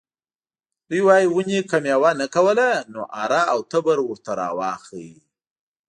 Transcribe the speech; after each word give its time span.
دوی 0.87 1.01
وايي 1.07 1.27
ونې 1.29 1.59
که 1.69 1.77
میوه 1.85 2.11
نه 2.19 2.27
کوله 2.35 2.67
نو 2.93 3.01
اره 3.23 3.41
او 3.53 3.59
تبر 3.71 3.97
ورته 4.03 4.31
راواخلئ. 4.39 5.11